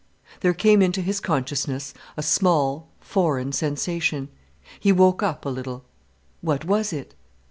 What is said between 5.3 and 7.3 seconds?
a little. What was it?